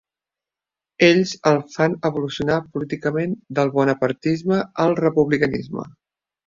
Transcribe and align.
Ells 1.07 1.33
el 1.51 1.59
fan 1.75 1.97
evolucionar 2.11 2.57
políticament 2.79 3.39
del 3.61 3.73
bonapartisme 3.79 4.63
al 4.87 5.01
republicanisme. 5.07 5.91